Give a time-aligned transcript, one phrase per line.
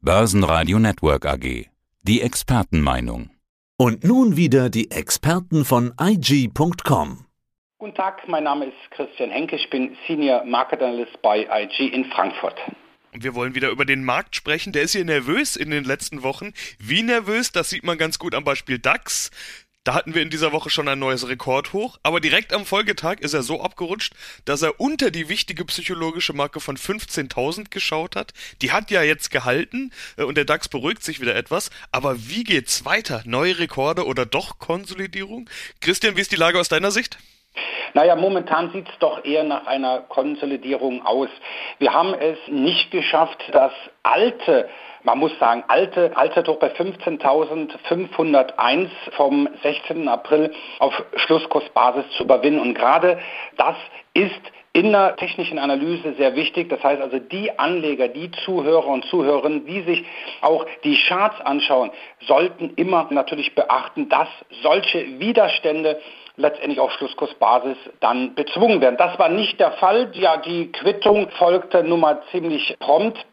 [0.00, 1.66] Börsenradio Network AG.
[2.02, 3.30] Die Expertenmeinung.
[3.76, 7.26] Und nun wieder die Experten von IG.com.
[7.78, 12.04] Guten Tag, mein Name ist Christian Henke, ich bin Senior Market Analyst bei IG in
[12.12, 12.54] Frankfurt.
[13.12, 14.72] Und wir wollen wieder über den Markt sprechen.
[14.72, 16.52] Der ist hier nervös in den letzten Wochen.
[16.78, 19.32] Wie nervös, das sieht man ganz gut am Beispiel DAX.
[19.84, 23.32] Da hatten wir in dieser Woche schon ein neues Rekordhoch, aber direkt am Folgetag ist
[23.32, 24.12] er so abgerutscht,
[24.44, 28.34] dass er unter die wichtige psychologische Marke von 15.000 geschaut hat.
[28.60, 31.70] Die hat ja jetzt gehalten äh, und der DAX beruhigt sich wieder etwas.
[31.90, 33.22] Aber wie geht's weiter?
[33.24, 35.48] Neue Rekorde oder doch Konsolidierung?
[35.80, 37.18] Christian, wie ist die Lage aus deiner Sicht?
[37.94, 41.28] Naja, momentan sieht es doch eher nach einer Konsolidierung aus.
[41.78, 43.72] Wir haben es nicht geschafft, das
[44.02, 44.68] alte
[45.04, 50.08] man muss sagen, alte Allzeithoch bei 15.501 vom 16.
[50.08, 52.60] April auf Schlusskursbasis zu überwinden.
[52.60, 53.18] Und gerade
[53.56, 53.76] das
[54.12, 54.40] ist
[54.72, 56.68] in der technischen Analyse sehr wichtig.
[56.68, 60.04] Das heißt also, die Anleger, die Zuhörer und Zuhörerinnen, die sich
[60.40, 61.90] auch die Charts anschauen,
[62.26, 64.28] sollten immer natürlich beachten, dass
[64.62, 66.00] solche Widerstände
[66.38, 68.96] letztendlich auf Schlusskursbasis dann bezwungen werden.
[68.96, 70.10] Das war nicht der Fall.
[70.14, 73.26] Ja, die Quittung folgte nun mal ziemlich prompt.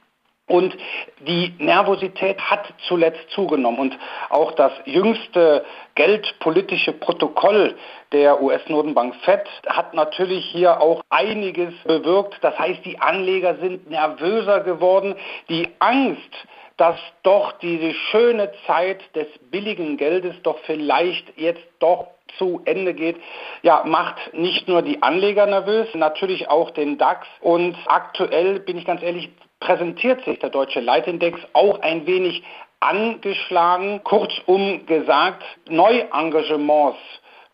[0.48, 0.78] Und
[1.22, 3.80] die Nervosität hat zuletzt zugenommen.
[3.80, 3.98] Und
[4.30, 7.76] auch das jüngste geldpolitische Protokoll
[8.12, 12.38] der US-Notenbank Fed hat natürlich hier auch einiges bewirkt.
[12.42, 15.16] Das heißt, die Anleger sind nervöser geworden.
[15.50, 16.32] Die Angst,
[16.78, 23.18] dass doch diese schöne Zeit des billigen Geldes doch vielleicht jetzt doch zu Ende geht,
[23.62, 27.28] ja, macht nicht nur die Anleger nervös, natürlich auch den DAX.
[27.40, 32.44] Und aktuell, bin ich ganz ehrlich, präsentiert sich der deutsche Leitindex auch ein wenig
[32.80, 34.04] angeschlagen.
[34.04, 37.00] Kurzum gesagt, Neuengagements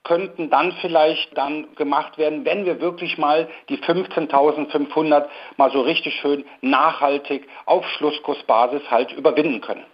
[0.03, 6.15] könnten dann vielleicht dann gemacht werden, wenn wir wirklich mal die 15.500 mal so richtig
[6.21, 9.85] schön nachhaltig auf Schlusskursbasis halt überwinden können.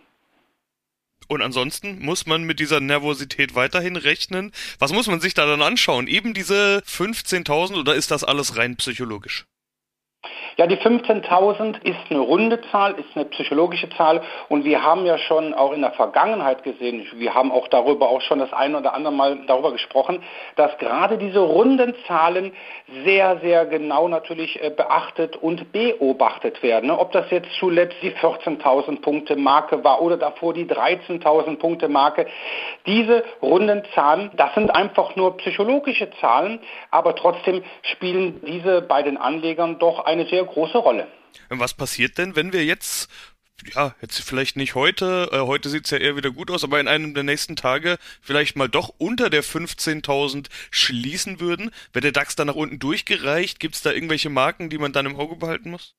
[1.28, 4.53] Und ansonsten muss man mit dieser Nervosität weiterhin rechnen.
[4.80, 6.08] Was muss man sich da dann anschauen?
[6.08, 9.45] Eben diese 15.000 oder ist das alles rein psychologisch?
[10.57, 15.19] Ja, die 15.000 ist eine runde Zahl, ist eine psychologische Zahl und wir haben ja
[15.19, 18.95] schon auch in der Vergangenheit gesehen, wir haben auch darüber auch schon das ein oder
[18.95, 20.23] andere Mal darüber gesprochen,
[20.56, 22.53] dass gerade diese runden Zahlen
[23.03, 26.89] sehr, sehr genau natürlich äh, beachtet und beobachtet werden.
[26.89, 32.25] Ob das jetzt zuletzt die 14.000 Punkte Marke war oder davor die 13.000 Punkte Marke.
[32.88, 39.18] Diese runden Zahlen, das sind einfach nur psychologische Zahlen, aber trotzdem spielen diese bei den
[39.18, 41.08] Anlegern doch eine sehr große Rolle.
[41.50, 43.09] Was passiert denn, wenn wir jetzt
[43.74, 46.88] ja, jetzt vielleicht nicht heute, äh, heute sieht's ja eher wieder gut aus, aber in
[46.88, 51.72] einem der nächsten Tage vielleicht mal doch unter der 15.000 schließen würden.
[51.91, 53.59] Wird der DAX dann nach unten durchgereicht?
[53.59, 55.96] Gibt's da irgendwelche Marken, die man dann im Auge behalten muss?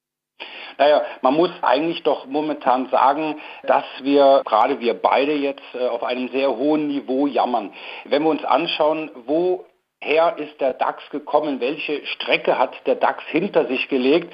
[0.79, 6.05] Naja, man muss eigentlich doch momentan sagen, dass wir, gerade wir beide jetzt, äh, auf
[6.05, 7.73] einem sehr hohen Niveau jammern.
[8.05, 9.67] Wenn wir uns anschauen, wo
[10.01, 14.33] her ist der DAX gekommen, welche Strecke hat der DAX hinter sich gelegt,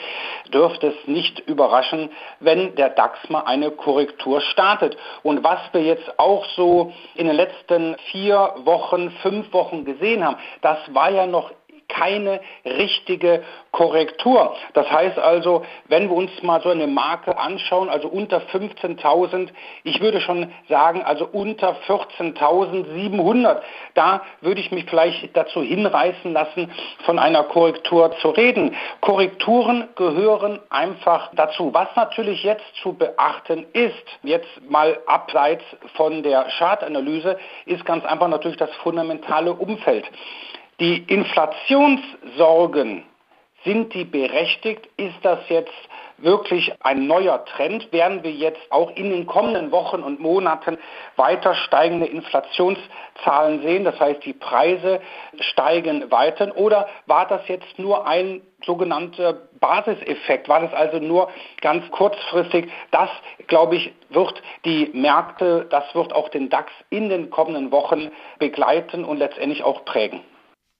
[0.53, 2.11] dürfte es nicht überraschen,
[2.41, 4.97] wenn der DAX mal eine Korrektur startet.
[5.23, 10.37] Und was wir jetzt auch so in den letzten vier Wochen, fünf Wochen gesehen haben,
[10.61, 11.51] das war ja noch
[11.89, 14.55] keine richtige Korrektur.
[14.73, 19.49] Das heißt also, wenn wir uns mal so eine Marke anschauen, also unter 15.000,
[19.83, 23.63] ich würde schon sagen, also unter 14.700,
[23.95, 26.71] da würde ich mich vielleicht dazu hinreißen lassen,
[27.05, 28.77] von einer Korrektur zu reden.
[29.01, 31.73] Korrekturen gehören einfach dazu.
[31.73, 38.29] Was natürlich jetzt zu beachten ist, jetzt mal abseits von der Chartanalyse, ist ganz einfach
[38.29, 40.05] natürlich das fundamentale Umfeld.
[40.81, 43.05] Die Inflationssorgen,
[43.65, 44.89] sind die berechtigt?
[44.97, 45.73] Ist das jetzt
[46.19, 47.93] wirklich ein neuer Trend?
[47.93, 50.79] Werden wir jetzt auch in den kommenden Wochen und Monaten
[51.17, 53.85] weiter steigende Inflationszahlen sehen?
[53.85, 55.01] Das heißt, die Preise
[55.41, 56.57] steigen weiter.
[56.57, 60.49] Oder war das jetzt nur ein sogenannter Basiseffekt?
[60.49, 61.31] War das also nur
[61.61, 62.71] ganz kurzfristig?
[62.91, 63.09] Das,
[63.47, 69.05] glaube ich, wird die Märkte, das wird auch den DAX in den kommenden Wochen begleiten
[69.05, 70.21] und letztendlich auch prägen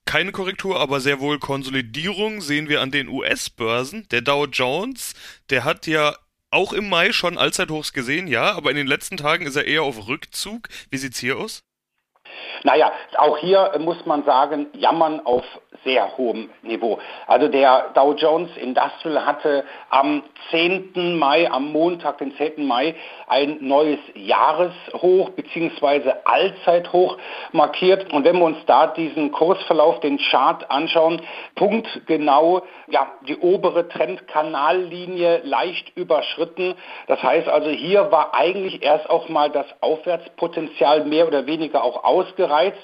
[0.05, 4.07] keine Korrektur, aber sehr wohl Konsolidierung sehen wir an den US-Börsen.
[4.11, 5.13] Der Dow Jones,
[5.49, 6.15] der hat ja
[6.51, 9.83] auch im Mai schon Allzeithochs gesehen, ja, aber in den letzten Tagen ist er eher
[9.83, 10.69] auf Rückzug.
[10.89, 11.63] Wie sieht's hier aus?
[12.63, 15.43] Naja, auch hier muss man sagen, jammern auf
[15.83, 16.99] sehr hohem Niveau.
[17.27, 21.17] Also der Dow Jones Industrial hatte am 10.
[21.17, 22.65] Mai, am Montag, den 10.
[22.65, 22.95] Mai,
[23.27, 26.13] ein neues Jahreshoch bzw.
[26.23, 27.17] Allzeithoch
[27.51, 28.11] markiert.
[28.13, 31.21] Und wenn wir uns da diesen Kursverlauf, den Chart anschauen,
[31.55, 36.75] punktgenau ja, die obere Trendkanallinie leicht überschritten.
[37.07, 42.03] Das heißt also, hier war eigentlich erst auch mal das Aufwärtspotenzial mehr oder weniger auch
[42.03, 42.77] ausgereizt.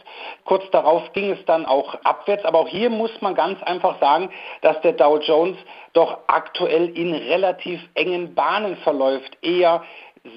[0.45, 2.45] Kurz darauf ging es dann auch abwärts.
[2.45, 4.29] Aber auch hier muss man ganz einfach sagen,
[4.61, 5.57] dass der Dow Jones
[5.93, 9.37] doch aktuell in relativ engen Bahnen verläuft.
[9.41, 9.83] Eher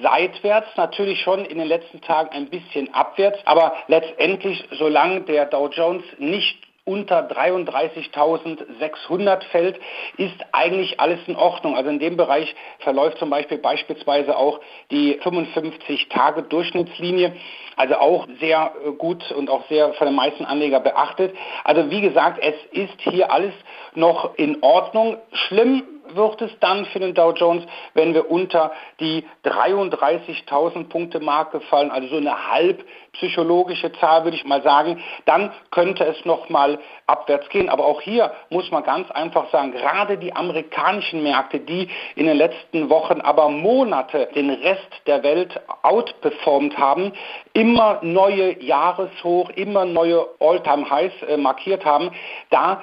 [0.03, 5.69] seitwärts, natürlich schon in den letzten Tagen ein bisschen abwärts, aber letztendlich, solange der Dow
[5.69, 9.81] Jones nicht unter 33.600 fällt,
[10.19, 11.75] ist eigentlich alles in Ordnung.
[11.77, 14.61] Also in dem Bereich verläuft zum Beispiel beispielsweise auch
[14.91, 17.35] die 55-Tage-Durchschnittslinie,
[17.77, 21.35] also auch sehr äh, gut und auch sehr von den meisten Anleger beachtet.
[21.65, 23.55] Also wie gesagt, es ist hier alles
[23.95, 25.17] noch in Ordnung.
[25.33, 27.65] Schlimm wird es dann für den Dow Jones,
[27.95, 34.37] wenn wir unter die 33.000 Punkte Marke fallen, also so eine halb psychologische Zahl würde
[34.37, 37.69] ich mal sagen, dann könnte es nochmal abwärts gehen.
[37.69, 42.37] Aber auch hier muss man ganz einfach sagen, gerade die amerikanischen Märkte, die in den
[42.37, 47.13] letzten Wochen, aber Monate den Rest der Welt outperformt haben,
[47.53, 52.11] immer neue Jahreshoch, immer neue All-Time-Highs äh, markiert haben,
[52.51, 52.83] da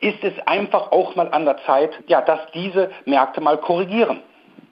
[0.00, 4.20] ist es einfach auch mal an der Zeit, ja, dass diese Märkte mal korrigieren.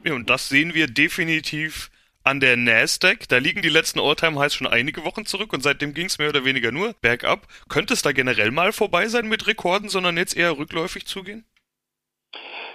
[0.04, 1.90] Ja, und das sehen wir definitiv
[2.22, 3.28] an der Nasdaq.
[3.28, 6.44] Da liegen die letzten All-Time-Highs schon einige Wochen zurück und seitdem ging es mehr oder
[6.44, 7.46] weniger nur bergab.
[7.68, 11.44] Könnte es da generell mal vorbei sein mit Rekorden, sondern jetzt eher rückläufig zugehen?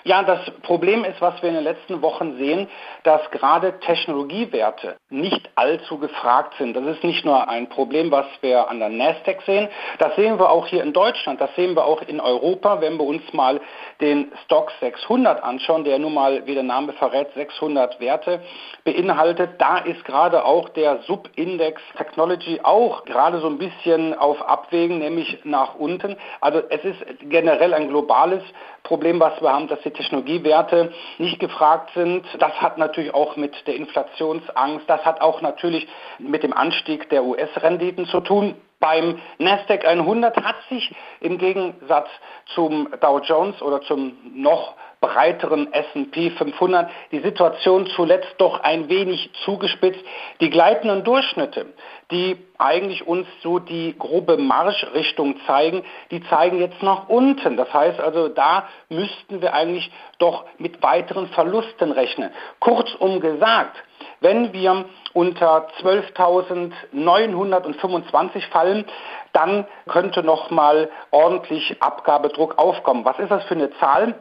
[0.03, 2.68] Ja, das Problem ist, was wir in den letzten Wochen sehen,
[3.03, 6.75] dass gerade Technologiewerte nicht allzu gefragt sind.
[6.75, 9.69] Das ist nicht nur ein Problem, was wir an der Nasdaq sehen,
[10.00, 13.06] das sehen wir auch hier in Deutschland, das sehen wir auch in Europa, wenn wir
[13.06, 13.62] uns mal
[14.00, 18.42] den Stock 600 anschauen, der nun mal, wie der Name verrät, 600 Werte
[18.83, 19.51] beinhaltet.
[19.59, 25.39] Da ist gerade auch der Subindex Technology auch gerade so ein bisschen auf Abwägen, nämlich
[25.44, 26.18] nach unten.
[26.39, 27.00] Also es ist
[27.30, 28.42] generell ein globales
[28.83, 32.25] Problem, was wir haben, dass die Technologiewerte nicht gefragt sind.
[32.39, 35.88] Das hat natürlich auch mit der Inflationsangst, das hat auch natürlich
[36.19, 38.55] mit dem Anstieg der US-Renditen zu tun.
[38.79, 42.09] Beim Nasdaq 100 hat sich im Gegensatz
[42.55, 49.31] zum Dow Jones oder zum noch breiteren S&P 500 die Situation zuletzt doch ein wenig
[49.44, 50.00] zugespitzt.
[50.39, 51.65] Die gleitenden Durchschnitte,
[52.12, 57.57] die eigentlich uns so die grobe Marschrichtung zeigen, die zeigen jetzt nach unten.
[57.57, 59.89] Das heißt also, da müssten wir eigentlich
[60.19, 62.30] doch mit weiteren Verlusten rechnen.
[62.59, 63.75] Kurzum gesagt,
[64.19, 68.86] wenn wir unter 12.925 fallen,
[69.33, 73.03] dann könnte noch mal ordentlich Abgabedruck aufkommen.
[73.03, 74.13] Was ist das für eine Zahl?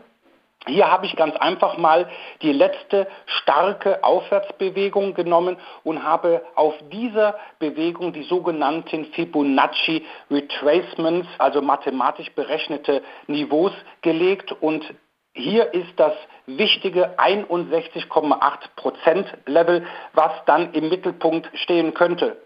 [0.67, 2.09] Hier habe ich ganz einfach mal
[2.43, 11.63] die letzte starke Aufwärtsbewegung genommen und habe auf dieser Bewegung die sogenannten Fibonacci Retracements, also
[11.63, 13.73] mathematisch berechnete Niveaus
[14.03, 14.53] gelegt.
[14.61, 14.85] Und
[15.33, 16.13] hier ist das
[16.45, 22.37] wichtige 61,8 Prozent Level, was dann im Mittelpunkt stehen könnte.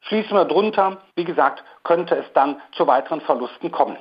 [0.00, 3.96] Schließen wir drunter, wie gesagt, könnte es dann zu weiteren Verlusten kommen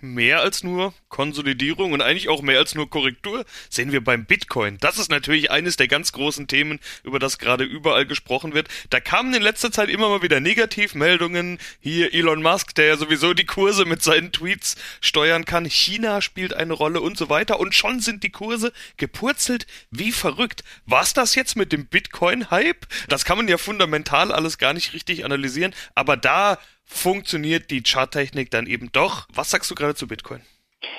[0.00, 4.78] mehr als nur Konsolidierung und eigentlich auch mehr als nur Korrektur sehen wir beim Bitcoin.
[4.80, 8.68] Das ist natürlich eines der ganz großen Themen, über das gerade überall gesprochen wird.
[8.90, 11.58] Da kamen in letzter Zeit immer mal wieder Negativmeldungen.
[11.80, 15.64] Hier Elon Musk, der ja sowieso die Kurse mit seinen Tweets steuern kann.
[15.64, 17.60] China spielt eine Rolle und so weiter.
[17.60, 20.62] Und schon sind die Kurse gepurzelt wie verrückt.
[20.86, 22.86] Was das jetzt mit dem Bitcoin-Hype?
[23.08, 25.74] Das kann man ja fundamental alles gar nicht richtig analysieren.
[25.94, 29.26] Aber da funktioniert die Charttechnik dann eben doch.
[29.34, 30.40] Was sagst du gerade zu Bitcoin?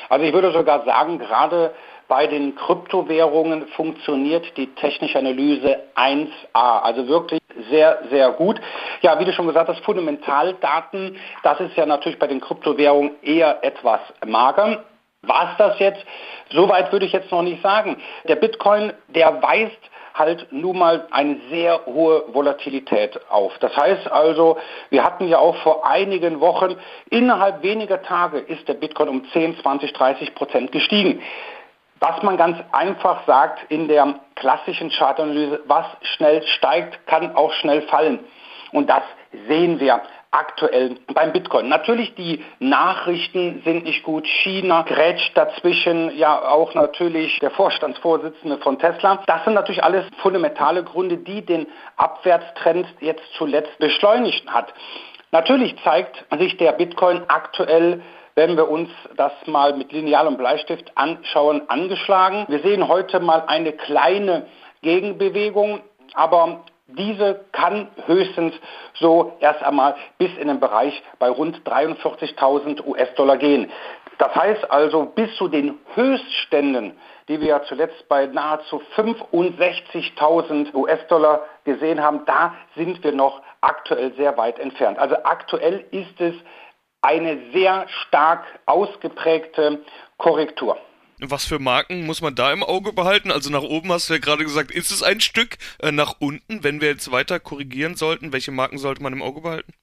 [0.09, 1.73] Also ich würde sogar sagen, gerade
[2.07, 8.59] bei den Kryptowährungen funktioniert die technische Analyse 1a, also wirklich sehr, sehr gut.
[9.01, 13.63] Ja, wie du schon gesagt hast, Fundamentaldaten, das ist ja natürlich bei den Kryptowährungen eher
[13.63, 14.83] etwas mager.
[15.21, 16.03] War es das jetzt?
[16.51, 17.97] Soweit würde ich jetzt noch nicht sagen.
[18.27, 19.77] Der Bitcoin, der weist
[20.13, 23.57] halt nun mal eine sehr hohe Volatilität auf.
[23.59, 24.57] Das heißt also,
[24.89, 26.75] wir hatten ja auch vor einigen Wochen,
[27.09, 31.21] innerhalb weniger Tage ist der Bitcoin um 10, 20, 30 Prozent gestiegen.
[31.99, 37.81] Was man ganz einfach sagt in der klassischen Chartanalyse, was schnell steigt, kann auch schnell
[37.83, 38.19] fallen.
[38.71, 39.03] Und das
[39.47, 41.69] sehen wir aktuell beim Bitcoin.
[41.69, 44.27] Natürlich die Nachrichten sind nicht gut.
[44.27, 49.23] China grätscht dazwischen, ja auch natürlich der Vorstandsvorsitzende von Tesla.
[49.25, 51.67] Das sind natürlich alles fundamentale Gründe, die den
[51.97, 54.73] Abwärtstrend jetzt zuletzt beschleunigt hat.
[55.31, 58.01] Natürlich zeigt sich der Bitcoin aktuell
[58.35, 62.45] wenn wir uns das mal mit Lineal und Bleistift anschauen, angeschlagen.
[62.47, 64.45] Wir sehen heute mal eine kleine
[64.81, 65.81] Gegenbewegung,
[66.13, 66.63] aber
[66.97, 68.53] diese kann höchstens
[68.95, 73.71] so erst einmal bis in den Bereich bei rund 43.000 US-Dollar gehen.
[74.17, 76.97] Das heißt also bis zu den Höchstständen,
[77.29, 84.13] die wir ja zuletzt bei nahezu 65.000 US-Dollar gesehen haben, da sind wir noch aktuell
[84.15, 84.99] sehr weit entfernt.
[84.99, 86.35] Also aktuell ist es
[87.01, 89.79] eine sehr stark ausgeprägte
[90.17, 90.77] Korrektur.
[91.21, 93.31] Was für Marken muss man da im Auge behalten?
[93.31, 95.57] Also nach oben hast du ja gerade gesagt, ist es ein Stück.
[95.81, 99.41] Äh, nach unten, wenn wir jetzt weiter korrigieren sollten, welche Marken sollte man im Auge
[99.41, 99.73] behalten?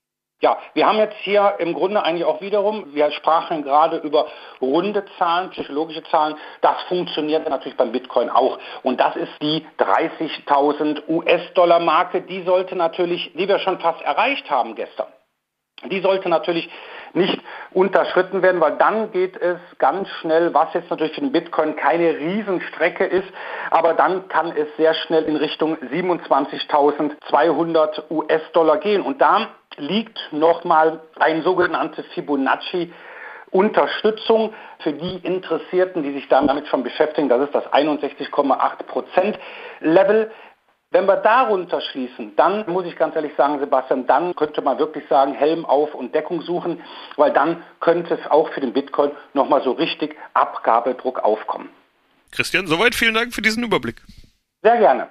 [0.41, 4.27] Ja, wir haben jetzt hier im Grunde eigentlich auch wiederum, wir sprachen gerade über
[4.61, 6.37] runde Zahlen, psychologische Zahlen.
[6.61, 8.59] Das funktioniert natürlich beim Bitcoin auch.
[8.83, 12.21] Und das ist die 30.000 US-Dollar Marke.
[12.21, 15.09] Die sollte natürlich, die wir schon fast erreicht haben gestern.
[15.85, 16.69] Die sollte natürlich
[17.17, 17.41] nicht
[17.73, 22.19] unterschritten werden, weil dann geht es ganz schnell, was jetzt natürlich für den Bitcoin keine
[22.19, 23.27] Riesenstrecke ist,
[23.71, 29.03] aber dann kann es sehr schnell in Richtung 27.200 US-Dollar gehen.
[29.03, 32.93] Und da liegt nochmal ein sogenannte Fibonacci
[33.51, 37.29] Unterstützung für die Interessierten, die sich damit schon beschäftigen.
[37.29, 39.39] Das ist das 61,8 Prozent
[39.81, 40.31] Level.
[40.91, 45.05] Wenn wir darunter schließen, dann muss ich ganz ehrlich sagen, Sebastian, dann könnte man wirklich
[45.09, 46.81] sagen, Helm auf und Deckung suchen,
[47.17, 51.69] weil dann könnte es auch für den Bitcoin nochmal so richtig Abgabedruck aufkommen.
[52.31, 54.03] Christian, soweit vielen Dank für diesen Überblick.
[54.63, 55.09] Sehr gerne.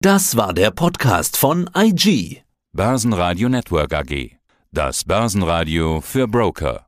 [0.00, 2.42] Das war der Podcast von IG.
[2.72, 4.36] Börsenradio Network AG.
[4.72, 6.86] Das Börsenradio für Broker.